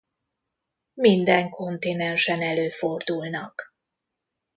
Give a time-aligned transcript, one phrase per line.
[0.93, 3.73] Minden kontinensen előfordulnak.